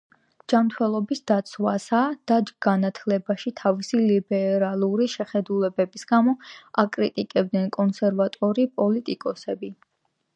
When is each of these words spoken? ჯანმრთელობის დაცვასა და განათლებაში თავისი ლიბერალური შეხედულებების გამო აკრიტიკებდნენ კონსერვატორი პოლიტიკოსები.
ჯანმრთელობის 0.51 1.19
დაცვასა 1.31 1.97
და 2.31 2.37
განათლებაში 2.65 3.53
თავისი 3.61 3.99
ლიბერალური 4.05 5.07
შეხედულებების 5.17 6.09
გამო 6.13 6.33
აკრიტიკებდნენ 6.85 7.69
კონსერვატორი 7.77 8.67
პოლიტიკოსები. 8.81 9.71